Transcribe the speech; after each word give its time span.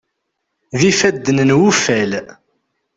D 0.79 0.81
ifadden 0.91 1.37
n 1.49 1.55
wuffal. 1.57 2.11